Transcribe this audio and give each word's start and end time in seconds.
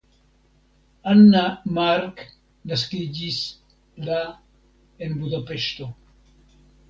Anna 1.11 1.43
Mark 1.77 2.15
naskiĝis 2.71 3.39
la 4.07 4.23
en 5.09 5.13
Budapeŝto. 5.21 5.91